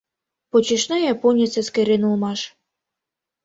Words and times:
—Почешна 0.51 0.97
японец 1.13 1.53
эскерен 1.61 2.01
улмаш. 2.07 2.39